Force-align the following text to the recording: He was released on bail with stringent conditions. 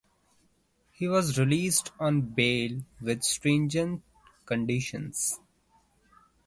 He 0.93 1.07
was 1.07 1.37
released 1.37 1.91
on 1.99 2.21
bail 2.23 2.79
with 3.01 3.21
stringent 3.23 4.01
conditions. 4.47 5.39